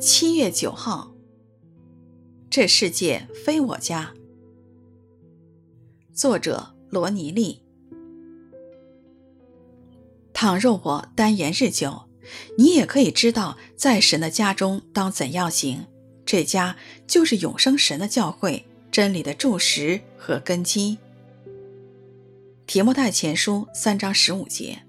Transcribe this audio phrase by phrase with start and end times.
[0.00, 1.12] 七月九号，
[2.48, 4.14] 这世界非我家。
[6.14, 7.60] 作者罗尼利。
[10.32, 12.08] 倘若我单言日久，
[12.56, 15.84] 你也可以知道，在神的家中当怎样行。
[16.24, 20.96] 这家就是永生神的教会，真理的柱石和根基。
[22.66, 24.80] 提摩太前书三章十五节。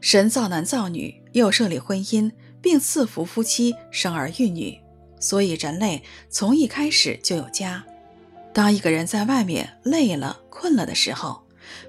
[0.00, 4.78] 神造男造女，又设立婚姻，并赐福夫妻生儿育女，
[5.18, 7.84] 所以人类从一开始就有家。
[8.52, 11.42] 当一个人在外面累了、困了的时候，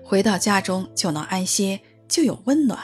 [0.04, 2.80] 回到家中就能安歇，就有温暖。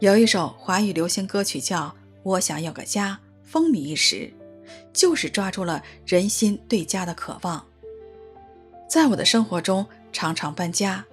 [0.00, 1.86] 有一首华语流行歌曲叫
[2.22, 3.18] 《我想有个家》，
[3.50, 4.30] 风靡一时，
[4.92, 7.64] 就是抓住了人心对家的渴望。
[8.88, 11.04] 在我的生活中，常常搬家。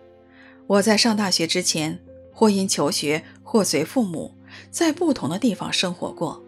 [0.68, 2.00] 我在上大学之前，
[2.34, 3.24] 或因求学，
[3.54, 4.36] 或随父母，
[4.72, 6.44] 在不同的地方生活过。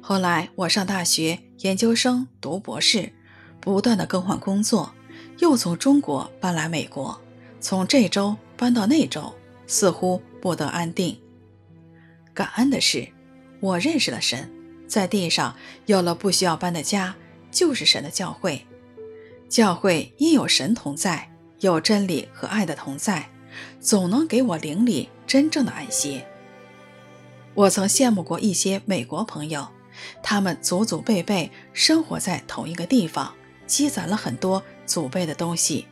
[0.00, 3.12] 后来我上大学、研究生、读博士，
[3.60, 4.94] 不断的更换工作，
[5.40, 7.20] 又从中国搬来美国，
[7.58, 9.34] 从这州搬到那州，
[9.66, 11.20] 似乎不得安定。
[12.32, 13.08] 感恩的是，
[13.58, 14.48] 我认识了神，
[14.86, 17.16] 在地上有了不需要搬的家，
[17.50, 18.64] 就是神的教会。
[19.48, 23.28] 教会因有神同在，有真理和爱的同在。
[23.80, 26.26] 总能给我灵里真正的安歇。
[27.54, 29.68] 我曾羡慕过一些美国朋友，
[30.22, 33.34] 他们祖祖辈辈生活在同一个地方，
[33.66, 35.86] 积攒了很多祖辈的东西，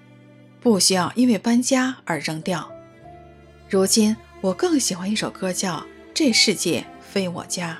[0.60, 2.72] 不需要因为搬家而扔掉。
[3.68, 5.76] 如今我更喜欢一首歌，叫
[6.14, 7.74] 《这世界非我家》。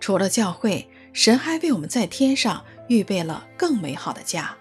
[0.00, 4.56] 除了教会，神还为我们在天上预备了更美好的家。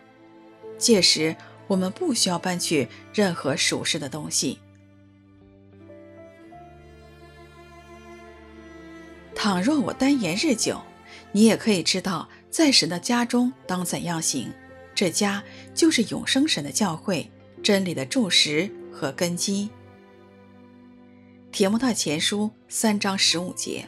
[0.77, 1.35] 届时，
[1.67, 4.59] 我们不需要搬去任何属世的东西。
[9.45, 10.81] 倘若我单言日久，
[11.31, 14.51] 你也可以知道，在神的家中当怎样行。
[14.95, 17.29] 这家就是永生神的教会，
[17.61, 19.69] 真理的柱石和根基。
[21.51, 23.87] 铁木太前书三章十五节。